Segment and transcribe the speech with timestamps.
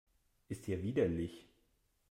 [0.47, 1.47] Ist ja widerlich!